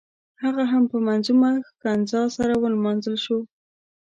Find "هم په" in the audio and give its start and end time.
0.71-0.97